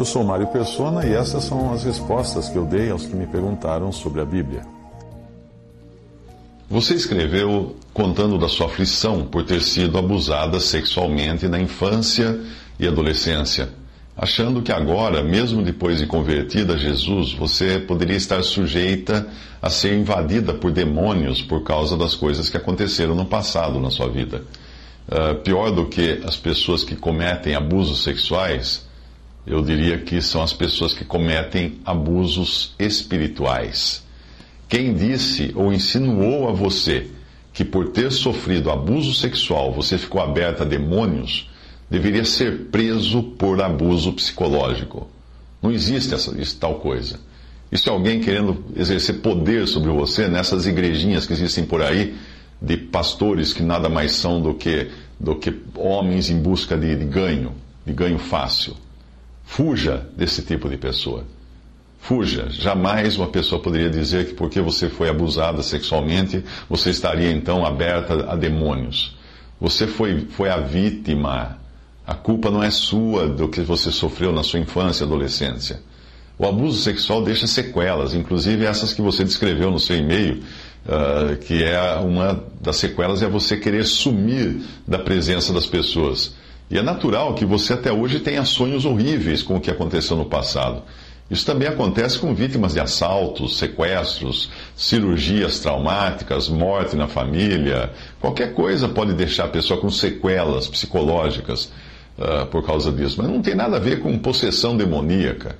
Eu 0.00 0.04
sou 0.06 0.24
Mário 0.24 0.46
Persona 0.46 1.04
e 1.04 1.12
essas 1.12 1.44
são 1.44 1.74
as 1.74 1.84
respostas 1.84 2.48
que 2.48 2.56
eu 2.56 2.64
dei 2.64 2.90
aos 2.90 3.04
que 3.04 3.14
me 3.14 3.26
perguntaram 3.26 3.92
sobre 3.92 4.22
a 4.22 4.24
Bíblia. 4.24 4.62
Você 6.70 6.94
escreveu 6.94 7.76
contando 7.92 8.38
da 8.38 8.48
sua 8.48 8.64
aflição 8.64 9.26
por 9.26 9.44
ter 9.44 9.60
sido 9.60 9.98
abusada 9.98 10.58
sexualmente 10.58 11.46
na 11.48 11.60
infância 11.60 12.40
e 12.78 12.88
adolescência, 12.88 13.68
achando 14.16 14.62
que 14.62 14.72
agora, 14.72 15.22
mesmo 15.22 15.62
depois 15.62 15.98
de 15.98 16.06
convertida 16.06 16.76
a 16.76 16.78
Jesus, 16.78 17.34
você 17.34 17.78
poderia 17.78 18.16
estar 18.16 18.42
sujeita 18.42 19.28
a 19.60 19.68
ser 19.68 19.98
invadida 19.98 20.54
por 20.54 20.72
demônios 20.72 21.42
por 21.42 21.62
causa 21.62 21.94
das 21.94 22.14
coisas 22.14 22.48
que 22.48 22.56
aconteceram 22.56 23.14
no 23.14 23.26
passado 23.26 23.78
na 23.78 23.90
sua 23.90 24.08
vida. 24.08 24.44
Uh, 25.06 25.34
pior 25.42 25.70
do 25.70 25.84
que 25.84 26.22
as 26.24 26.36
pessoas 26.36 26.84
que 26.84 26.96
cometem 26.96 27.54
abusos 27.54 28.02
sexuais, 28.02 28.88
eu 29.46 29.62
diria 29.62 29.98
que 29.98 30.20
são 30.20 30.42
as 30.42 30.52
pessoas 30.52 30.92
que 30.92 31.04
cometem 31.04 31.78
abusos 31.84 32.74
espirituais. 32.78 34.04
Quem 34.68 34.94
disse 34.94 35.52
ou 35.54 35.72
insinuou 35.72 36.48
a 36.48 36.52
você 36.52 37.08
que 37.52 37.64
por 37.64 37.88
ter 37.88 38.12
sofrido 38.12 38.70
abuso 38.70 39.14
sexual 39.14 39.72
você 39.72 39.98
ficou 39.98 40.20
aberta 40.20 40.62
a 40.62 40.66
demônios, 40.66 41.50
deveria 41.90 42.24
ser 42.24 42.66
preso 42.66 43.22
por 43.22 43.60
abuso 43.60 44.12
psicológico. 44.12 45.08
Não 45.60 45.72
existe 45.72 46.14
essa, 46.14 46.40
isso, 46.40 46.56
tal 46.56 46.76
coisa. 46.76 47.18
Isso 47.72 47.88
é 47.88 47.92
alguém 47.92 48.20
querendo 48.20 48.64
exercer 48.76 49.20
poder 49.20 49.66
sobre 49.66 49.90
você 49.90 50.28
nessas 50.28 50.66
igrejinhas 50.66 51.26
que 51.26 51.32
existem 51.32 51.64
por 51.64 51.82
aí, 51.82 52.14
de 52.60 52.76
pastores 52.76 53.52
que 53.52 53.62
nada 53.62 53.88
mais 53.88 54.12
são 54.12 54.40
do 54.40 54.54
que, 54.54 54.90
do 55.18 55.34
que 55.36 55.54
homens 55.76 56.30
em 56.30 56.38
busca 56.38 56.76
de, 56.76 56.94
de 56.94 57.04
ganho, 57.04 57.52
de 57.86 57.92
ganho 57.92 58.18
fácil. 58.18 58.74
Fuja 59.50 60.06
desse 60.16 60.42
tipo 60.42 60.68
de 60.68 60.76
pessoa. 60.76 61.24
Fuja. 61.98 62.46
Jamais 62.50 63.16
uma 63.16 63.26
pessoa 63.26 63.60
poderia 63.60 63.90
dizer 63.90 64.26
que 64.26 64.34
porque 64.34 64.60
você 64.60 64.88
foi 64.88 65.08
abusada 65.08 65.60
sexualmente, 65.60 66.44
você 66.68 66.90
estaria 66.90 67.32
então 67.32 67.66
aberta 67.66 68.30
a 68.30 68.36
demônios. 68.36 69.18
Você 69.60 69.88
foi, 69.88 70.20
foi 70.30 70.48
a 70.48 70.58
vítima. 70.58 71.58
A 72.06 72.14
culpa 72.14 72.48
não 72.48 72.62
é 72.62 72.70
sua 72.70 73.28
do 73.28 73.48
que 73.48 73.60
você 73.60 73.90
sofreu 73.90 74.32
na 74.32 74.44
sua 74.44 74.60
infância 74.60 75.02
e 75.02 75.06
adolescência. 75.06 75.82
O 76.38 76.46
abuso 76.46 76.80
sexual 76.80 77.24
deixa 77.24 77.48
sequelas, 77.48 78.14
inclusive 78.14 78.64
essas 78.64 78.92
que 78.92 79.02
você 79.02 79.24
descreveu 79.24 79.68
no 79.72 79.80
seu 79.80 79.96
e-mail, 79.96 80.44
uh, 80.86 81.36
que 81.38 81.64
é 81.64 81.96
uma 81.96 82.44
das 82.60 82.76
sequelas 82.76 83.20
é 83.20 83.28
você 83.28 83.56
querer 83.56 83.84
sumir 83.84 84.60
da 84.86 85.00
presença 85.00 85.52
das 85.52 85.66
pessoas. 85.66 86.36
E 86.70 86.78
é 86.78 86.82
natural 86.82 87.34
que 87.34 87.44
você 87.44 87.72
até 87.72 87.92
hoje 87.92 88.20
tenha 88.20 88.44
sonhos 88.44 88.84
horríveis 88.84 89.42
com 89.42 89.56
o 89.56 89.60
que 89.60 89.70
aconteceu 89.70 90.16
no 90.16 90.24
passado. 90.24 90.82
Isso 91.28 91.44
também 91.44 91.66
acontece 91.66 92.18
com 92.18 92.34
vítimas 92.34 92.74
de 92.74 92.80
assaltos, 92.80 93.58
sequestros, 93.58 94.50
cirurgias 94.76 95.58
traumáticas, 95.58 96.48
morte 96.48 96.94
na 96.94 97.08
família. 97.08 97.90
Qualquer 98.20 98.54
coisa 98.54 98.88
pode 98.88 99.14
deixar 99.14 99.44
a 99.44 99.48
pessoa 99.48 99.80
com 99.80 99.90
sequelas 99.90 100.68
psicológicas 100.68 101.72
uh, 102.18 102.46
por 102.46 102.64
causa 102.64 102.92
disso. 102.92 103.16
Mas 103.18 103.28
não 103.28 103.42
tem 103.42 103.54
nada 103.54 103.76
a 103.76 103.80
ver 103.80 104.00
com 104.00 104.16
possessão 104.18 104.76
demoníaca. 104.76 105.56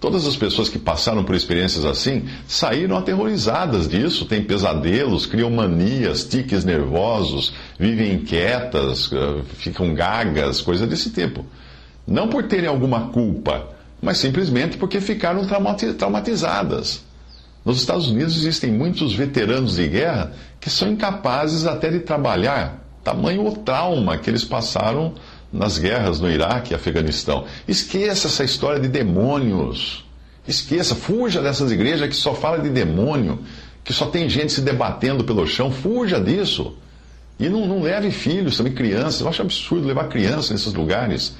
Todas 0.00 0.26
as 0.26 0.36
pessoas 0.36 0.68
que 0.68 0.78
passaram 0.78 1.24
por 1.24 1.34
experiências 1.34 1.84
assim 1.84 2.28
saíram 2.46 2.96
aterrorizadas 2.96 3.88
disso, 3.88 4.26
têm 4.26 4.44
pesadelos, 4.44 5.26
criam 5.26 5.50
manias, 5.50 6.24
tiques 6.24 6.64
nervosos, 6.64 7.52
vivem 7.78 8.14
inquietas, 8.14 9.10
uh, 9.10 9.42
ficam 9.56 9.92
gagas, 9.94 10.60
coisa 10.60 10.86
desse 10.86 11.10
tipo. 11.10 11.44
Não 12.06 12.28
por 12.28 12.44
terem 12.44 12.68
alguma 12.68 13.08
culpa 13.08 13.76
mas 14.00 14.18
simplesmente 14.18 14.76
porque 14.76 15.00
ficaram 15.00 15.46
traumatizadas. 15.96 17.02
Nos 17.64 17.78
Estados 17.80 18.08
Unidos 18.08 18.36
existem 18.36 18.72
muitos 18.72 19.12
veteranos 19.14 19.76
de 19.76 19.88
guerra 19.88 20.32
que 20.60 20.70
são 20.70 20.88
incapazes 20.88 21.66
até 21.66 21.90
de 21.90 22.00
trabalhar, 22.00 22.84
tamanho 23.02 23.46
o 23.46 23.56
trauma 23.56 24.16
que 24.16 24.30
eles 24.30 24.44
passaram 24.44 25.14
nas 25.52 25.78
guerras 25.78 26.20
no 26.20 26.30
Iraque 26.30 26.72
e 26.72 26.74
Afeganistão. 26.74 27.44
Esqueça 27.66 28.28
essa 28.28 28.44
história 28.44 28.80
de 28.80 28.88
demônios. 28.88 30.04
Esqueça, 30.46 30.94
fuja 30.94 31.42
dessas 31.42 31.70
igrejas 31.70 32.08
que 32.08 32.16
só 32.16 32.34
falam 32.34 32.62
de 32.62 32.70
demônio, 32.70 33.40
que 33.84 33.92
só 33.92 34.06
tem 34.06 34.28
gente 34.28 34.52
se 34.52 34.60
debatendo 34.60 35.24
pelo 35.24 35.46
chão. 35.46 35.70
Fuja 35.70 36.20
disso. 36.20 36.74
E 37.38 37.48
não, 37.48 37.66
não 37.66 37.82
leve 37.82 38.10
filhos, 38.10 38.56
também 38.56 38.72
crianças. 38.72 39.20
Eu 39.20 39.28
acho 39.28 39.42
absurdo 39.42 39.86
levar 39.86 40.08
crianças 40.08 40.50
nesses 40.50 40.74
lugares 40.74 41.34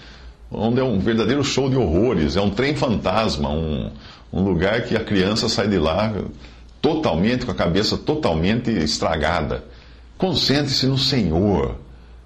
onde 0.51 0.81
é 0.81 0.85
um 0.85 0.99
verdadeiro 0.99 1.45
show 1.45 1.69
de 1.69 1.77
horrores, 1.77 2.37
é 2.37 2.41
um 2.41 2.51
trem 2.51 2.75
fantasma, 2.75 3.51
um, 3.51 3.91
um 4.33 4.43
lugar 4.43 4.83
que 4.83 4.97
a 4.97 5.05
criança 5.05 5.49
sai 5.49 5.69
de 5.69 5.79
lá 5.79 6.13
totalmente, 6.81 7.45
com 7.45 7.53
a 7.53 7.55
cabeça 7.55 7.97
totalmente 7.97 8.71
estragada. 8.71 9.65
Concentre-se 10.17 10.87
no 10.87 10.99
Senhor, 10.99 11.77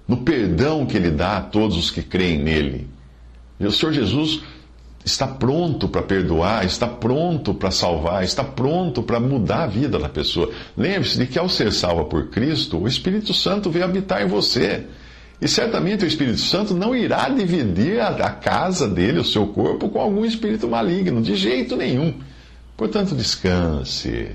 no 0.07 0.17
perdão 0.17 0.85
que 0.85 0.97
Ele 0.97 1.11
dá 1.11 1.37
a 1.37 1.41
todos 1.41 1.77
os 1.77 1.91
que 1.91 2.01
creem 2.01 2.39
nele. 2.39 2.87
E 3.59 3.65
o 3.65 3.71
Senhor 3.71 3.93
Jesus 3.93 4.41
está 5.05 5.27
pronto 5.27 5.87
para 5.87 6.01
perdoar, 6.01 6.65
está 6.65 6.87
pronto 6.87 7.53
para 7.53 7.71
salvar, 7.71 8.23
está 8.23 8.43
pronto 8.43 9.03
para 9.03 9.19
mudar 9.19 9.63
a 9.63 9.67
vida 9.67 9.99
da 9.99 10.09
pessoa. 10.09 10.49
Lembre-se 10.77 11.17
de 11.17 11.27
que 11.27 11.37
ao 11.37 11.49
ser 11.49 11.71
salva 11.73 12.05
por 12.05 12.29
Cristo, 12.29 12.77
o 12.77 12.87
Espírito 12.87 13.33
Santo 13.33 13.69
veio 13.69 13.85
habitar 13.85 14.21
em 14.21 14.27
você. 14.27 14.85
E 15.41 15.47
certamente 15.47 16.05
o 16.05 16.07
Espírito 16.07 16.39
Santo 16.39 16.73
não 16.73 16.95
irá 16.95 17.27
dividir 17.27 17.99
a, 17.99 18.29
casa 18.29 18.87
dele, 18.87 19.19
o 19.19 19.25
seu 19.25 19.47
corpo, 19.47 19.89
com 19.89 19.99
algum 19.99 20.23
espírito 20.23 20.69
maligno, 20.69 21.21
de 21.21 21.35
jeito 21.35 21.75
nenhum. 21.75 22.13
Portanto, 22.77 23.13
descanse. 23.13 24.29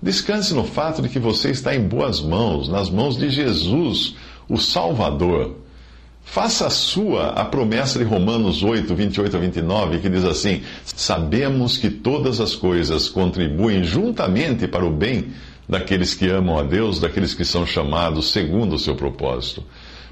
Descanse 0.00 0.52
no 0.52 0.64
fato 0.64 1.00
de 1.00 1.08
que 1.08 1.18
você 1.18 1.50
está 1.50 1.74
em 1.74 1.80
boas 1.80 2.20
mãos, 2.20 2.68
nas 2.68 2.90
mãos 2.90 3.16
de 3.16 3.30
Jesus, 3.30 4.14
o 4.48 4.58
Salvador. 4.58 5.56
Faça 6.24 6.70
sua 6.70 7.30
a 7.30 7.44
promessa 7.44 7.98
de 7.98 8.04
Romanos 8.04 8.62
8, 8.62 8.94
28 8.94 9.36
a 9.36 9.40
29, 9.40 9.98
que 9.98 10.08
diz 10.08 10.24
assim: 10.24 10.62
Sabemos 10.84 11.76
que 11.76 11.90
todas 11.90 12.40
as 12.40 12.54
coisas 12.54 13.08
contribuem 13.08 13.82
juntamente 13.82 14.68
para 14.68 14.86
o 14.86 14.90
bem 14.90 15.32
daqueles 15.68 16.14
que 16.14 16.28
amam 16.28 16.58
a 16.58 16.62
Deus, 16.62 17.00
daqueles 17.00 17.34
que 17.34 17.44
são 17.44 17.66
chamados 17.66 18.30
segundo 18.30 18.74
o 18.74 18.78
seu 18.78 18.94
propósito. 18.94 19.64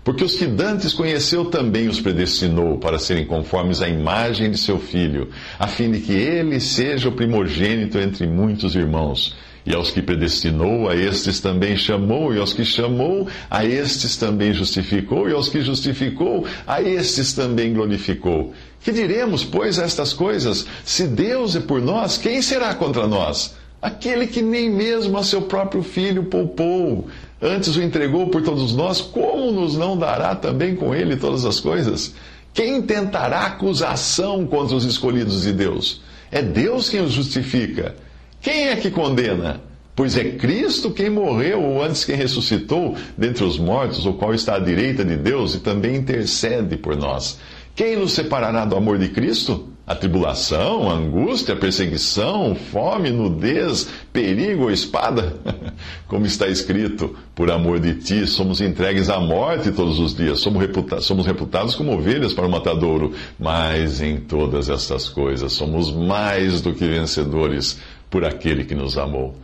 Porque 0.02 0.24
os 0.24 0.34
que 0.34 0.46
dantes 0.46 0.94
conheceu 0.94 1.44
também 1.44 1.86
os 1.86 2.00
predestinou 2.00 2.78
para 2.78 2.98
serem 2.98 3.26
conformes 3.26 3.82
à 3.82 3.88
imagem 3.88 4.50
de 4.50 4.56
seu 4.56 4.78
filho, 4.78 5.28
a 5.58 5.66
fim 5.66 5.90
de 5.90 6.00
que 6.00 6.12
ele 6.12 6.58
seja 6.58 7.08
o 7.08 7.12
primogênito 7.12 7.98
entre 7.98 8.26
muitos 8.26 8.74
irmãos. 8.74 9.36
E 9.64 9.74
aos 9.74 9.90
que 9.90 10.00
predestinou, 10.00 10.88
a 10.88 10.96
estes 10.96 11.40
também 11.40 11.76
chamou, 11.76 12.34
e 12.34 12.38
aos 12.38 12.52
que 12.52 12.64
chamou, 12.64 13.28
a 13.50 13.64
estes 13.64 14.16
também 14.16 14.52
justificou, 14.52 15.28
e 15.28 15.32
aos 15.32 15.48
que 15.48 15.60
justificou, 15.60 16.46
a 16.66 16.80
estes 16.80 17.32
também 17.32 17.72
glorificou. 17.72 18.54
Que 18.82 18.92
diremos, 18.92 19.44
pois, 19.44 19.78
a 19.78 19.84
estas 19.84 20.12
coisas? 20.12 20.66
Se 20.84 21.06
Deus 21.06 21.54
é 21.54 21.60
por 21.60 21.80
nós, 21.82 22.16
quem 22.16 22.40
será 22.40 22.74
contra 22.74 23.06
nós? 23.06 23.54
Aquele 23.82 24.26
que 24.26 24.42
nem 24.42 24.70
mesmo 24.70 25.16
a 25.16 25.24
seu 25.24 25.42
próprio 25.42 25.82
filho 25.82 26.24
poupou 26.24 27.08
antes 27.40 27.76
o 27.76 27.82
entregou 27.82 28.28
por 28.28 28.42
todos 28.42 28.74
nós, 28.74 29.00
como 29.00 29.50
nos 29.50 29.76
não 29.76 29.96
dará 29.96 30.34
também 30.34 30.76
com 30.76 30.94
ele 30.94 31.16
todas 31.16 31.44
as 31.44 31.58
coisas? 31.58 32.14
Quem 32.52 32.82
tentará 32.82 33.46
acusação 33.46 34.46
contra 34.46 34.76
os 34.76 34.84
escolhidos 34.84 35.42
de 35.42 35.52
Deus? 35.52 36.02
É 36.30 36.42
Deus 36.42 36.88
quem 36.88 37.00
os 37.00 37.12
justifica. 37.12 37.96
Quem 38.40 38.68
é 38.68 38.76
que 38.76 38.90
condena? 38.90 39.60
Pois 39.94 40.16
é 40.16 40.24
Cristo 40.30 40.90
quem 40.90 41.10
morreu, 41.10 41.62
ou 41.62 41.82
antes 41.82 42.06
quem 42.06 42.16
ressuscitou 42.16 42.96
dentre 43.16 43.44
os 43.44 43.58
mortos, 43.58 44.06
o 44.06 44.14
qual 44.14 44.32
está 44.32 44.54
à 44.54 44.58
direita 44.58 45.04
de 45.04 45.14
Deus 45.14 45.54
e 45.54 45.60
também 45.60 45.96
intercede 45.96 46.78
por 46.78 46.96
nós. 46.96 47.38
Quem 47.74 47.96
nos 47.96 48.12
separará 48.12 48.64
do 48.64 48.76
amor 48.76 48.98
de 48.98 49.08
Cristo? 49.08 49.68
A 49.86 49.94
tribulação, 49.94 50.88
a 50.88 50.94
angústia, 50.94 51.52
a 51.52 51.56
perseguição, 51.56 52.54
fome, 52.54 53.10
nudez, 53.10 53.88
perigo 54.12 54.64
ou 54.64 54.70
espada? 54.70 55.36
Como 56.06 56.24
está 56.24 56.46
escrito, 56.46 57.14
por 57.34 57.50
amor 57.50 57.80
de 57.80 57.96
ti, 57.96 58.26
somos 58.26 58.60
entregues 58.60 59.10
à 59.10 59.18
morte 59.18 59.72
todos 59.72 59.98
os 59.98 60.14
dias, 60.14 60.40
somos, 60.40 60.62
reputa 60.62 61.00
somos 61.00 61.26
reputados 61.26 61.74
como 61.74 61.92
ovelhas 61.92 62.32
para 62.32 62.46
o 62.46 62.50
matadouro, 62.50 63.12
mas 63.38 64.00
em 64.00 64.18
todas 64.18 64.70
estas 64.70 65.08
coisas 65.08 65.52
somos 65.52 65.92
mais 65.92 66.60
do 66.60 66.72
que 66.72 66.86
vencedores 66.86 67.78
por 68.10 68.24
aquele 68.24 68.64
que 68.64 68.74
nos 68.74 68.98
amou. 68.98 69.36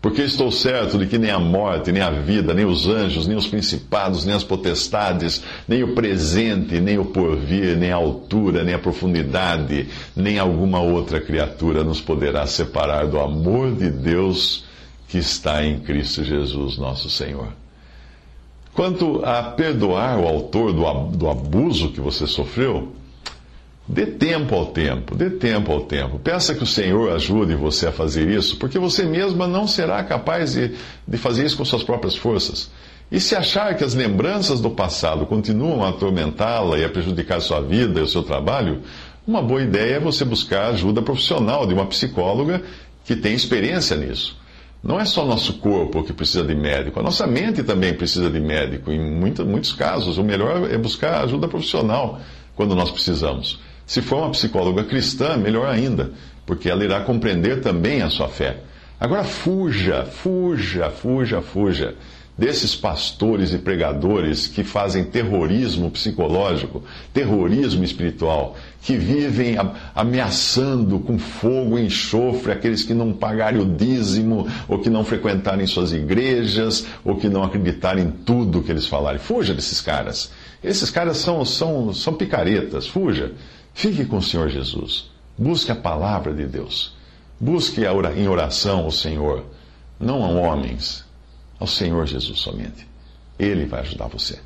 Porque 0.00 0.22
estou 0.22 0.52
certo 0.52 0.98
de 0.98 1.06
que 1.06 1.18
nem 1.18 1.30
a 1.30 1.38
morte, 1.38 1.90
nem 1.90 2.02
a 2.02 2.10
vida, 2.10 2.54
nem 2.54 2.64
os 2.64 2.86
anjos, 2.86 3.26
nem 3.26 3.36
os 3.36 3.48
principados, 3.48 4.24
nem 4.24 4.34
as 4.34 4.44
potestades, 4.44 5.42
nem 5.66 5.82
o 5.82 5.94
presente, 5.94 6.80
nem 6.80 6.98
o 6.98 7.06
porvir, 7.06 7.76
nem 7.76 7.90
a 7.90 7.96
altura, 7.96 8.62
nem 8.62 8.74
a 8.74 8.78
profundidade, 8.78 9.88
nem 10.14 10.38
alguma 10.38 10.80
outra 10.80 11.20
criatura 11.20 11.82
nos 11.82 12.00
poderá 12.00 12.46
separar 12.46 13.06
do 13.08 13.18
amor 13.18 13.74
de 13.74 13.90
Deus 13.90 14.64
que 15.08 15.18
está 15.18 15.64
em 15.64 15.80
Cristo 15.80 16.22
Jesus, 16.22 16.78
nosso 16.78 17.10
Senhor. 17.10 17.48
Quanto 18.72 19.24
a 19.24 19.42
perdoar 19.42 20.20
o 20.20 20.28
autor 20.28 20.72
do 20.72 21.28
abuso 21.28 21.90
que 21.90 22.00
você 22.00 22.26
sofreu, 22.26 22.92
Dê 23.88 24.04
tempo 24.04 24.54
ao 24.54 24.66
tempo, 24.66 25.14
dê 25.14 25.30
tempo 25.30 25.70
ao 25.70 25.82
tempo. 25.82 26.18
Peça 26.18 26.54
que 26.54 26.62
o 26.64 26.66
Senhor 26.66 27.12
ajude 27.12 27.54
você 27.54 27.86
a 27.86 27.92
fazer 27.92 28.28
isso, 28.28 28.56
porque 28.56 28.80
você 28.80 29.04
mesma 29.04 29.46
não 29.46 29.66
será 29.66 30.02
capaz 30.02 30.54
de, 30.54 30.72
de 31.06 31.16
fazer 31.16 31.46
isso 31.46 31.56
com 31.56 31.64
suas 31.64 31.84
próprias 31.84 32.16
forças. 32.16 32.68
E 33.12 33.20
se 33.20 33.36
achar 33.36 33.76
que 33.76 33.84
as 33.84 33.94
lembranças 33.94 34.60
do 34.60 34.70
passado 34.70 35.24
continuam 35.24 35.84
a 35.84 35.90
atormentá-la 35.90 36.76
e 36.78 36.84
a 36.84 36.88
prejudicar 36.88 37.40
sua 37.40 37.60
vida 37.60 38.00
e 38.00 38.02
o 38.02 38.08
seu 38.08 38.24
trabalho, 38.24 38.82
uma 39.24 39.40
boa 39.40 39.62
ideia 39.62 39.94
é 39.94 40.00
você 40.00 40.24
buscar 40.24 40.70
ajuda 40.70 41.00
profissional 41.00 41.64
de 41.64 41.72
uma 41.72 41.86
psicóloga 41.86 42.62
que 43.04 43.14
tem 43.14 43.34
experiência 43.34 43.96
nisso. 43.96 44.36
Não 44.82 44.98
é 44.98 45.04
só 45.04 45.24
nosso 45.24 45.54
corpo 45.54 46.02
que 46.02 46.12
precisa 46.12 46.42
de 46.42 46.54
médico, 46.56 46.98
a 46.98 47.02
nossa 47.02 47.26
mente 47.26 47.62
também 47.62 47.94
precisa 47.94 48.28
de 48.28 48.40
médico. 48.40 48.90
Em 48.90 49.00
muitos, 49.00 49.46
muitos 49.46 49.72
casos, 49.72 50.18
o 50.18 50.24
melhor 50.24 50.68
é 50.68 50.76
buscar 50.76 51.22
ajuda 51.22 51.46
profissional 51.46 52.20
quando 52.56 52.74
nós 52.74 52.90
precisamos. 52.90 53.60
Se 53.86 54.02
for 54.02 54.18
uma 54.18 54.30
psicóloga 54.30 54.84
cristã, 54.84 55.36
melhor 55.36 55.68
ainda, 55.68 56.10
porque 56.44 56.68
ela 56.68 56.84
irá 56.84 57.00
compreender 57.00 57.60
também 57.60 58.02
a 58.02 58.10
sua 58.10 58.28
fé. 58.28 58.58
Agora 58.98 59.24
fuja, 59.24 60.04
fuja, 60.04 60.90
fuja, 60.90 61.40
fuja 61.40 61.94
desses 62.36 62.76
pastores 62.76 63.52
e 63.54 63.58
pregadores 63.58 64.46
que 64.46 64.62
fazem 64.62 65.04
terrorismo 65.04 65.90
psicológico, 65.90 66.82
terrorismo 67.12 67.82
espiritual, 67.82 68.56
que 68.82 68.96
vivem 68.96 69.56
ameaçando 69.94 70.98
com 70.98 71.18
fogo 71.18 71.78
e 71.78 71.86
enxofre 71.86 72.52
aqueles 72.52 72.82
que 72.82 72.92
não 72.92 73.12
pagarem 73.12 73.60
o 73.60 73.64
dízimo, 73.64 74.46
ou 74.68 74.78
que 74.78 74.90
não 74.90 75.04
frequentarem 75.04 75.66
suas 75.66 75.92
igrejas, 75.92 76.86
ou 77.04 77.16
que 77.16 77.28
não 77.28 77.42
acreditarem 77.42 78.04
em 78.04 78.10
tudo 78.10 78.62
que 78.62 78.70
eles 78.70 78.86
falarem. 78.86 79.18
Fuja 79.18 79.54
desses 79.54 79.80
caras. 79.80 80.30
Esses 80.62 80.90
caras 80.90 81.16
são, 81.16 81.44
são, 81.44 81.92
são 81.94 82.12
picaretas, 82.12 82.86
fuja. 82.86 83.32
Fique 83.76 84.06
com 84.06 84.16
o 84.16 84.22
Senhor 84.22 84.48
Jesus. 84.48 85.10
Busque 85.36 85.70
a 85.70 85.76
palavra 85.76 86.32
de 86.32 86.46
Deus. 86.46 86.94
Busque 87.38 87.82
em 87.82 88.26
oração 88.26 88.84
ao 88.84 88.90
Senhor, 88.90 89.44
não 90.00 90.24
a 90.24 90.28
homens, 90.28 91.04
ao 91.60 91.66
Senhor 91.66 92.06
Jesus 92.06 92.38
somente. 92.38 92.88
Ele 93.38 93.66
vai 93.66 93.80
ajudar 93.80 94.06
você. 94.06 94.40